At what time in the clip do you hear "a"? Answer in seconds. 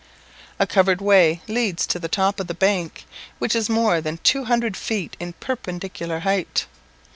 0.57-0.65